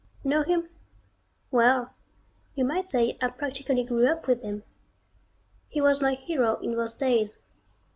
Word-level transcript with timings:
Know 0.23 0.41
him? 0.41 0.67
Well 1.51 1.93
you 2.55 2.65
might 2.65 2.89
say 2.89 3.19
I 3.21 3.27
practically 3.27 3.83
grew 3.83 4.07
up 4.07 4.25
with 4.25 4.41
him. 4.41 4.63
He 5.69 5.79
was 5.79 6.01
my 6.01 6.15
hero 6.15 6.55
in 6.59 6.71
those 6.75 6.95
days. 6.95 7.37